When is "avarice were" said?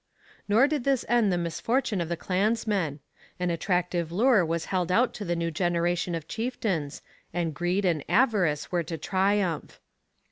8.09-8.81